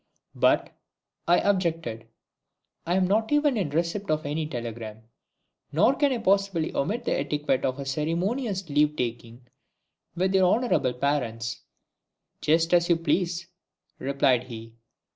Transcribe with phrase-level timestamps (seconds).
[0.33, 0.75] "But,"
[1.27, 2.07] I objected,
[2.87, 5.03] "I am not even in receipt of any telegram.
[5.71, 9.47] Nor can I possibly omit the etiquette of a ceremonious leave taking
[10.15, 11.61] with your honourable parents."
[12.41, 13.45] "Just as you please,"
[13.99, 14.73] replied he.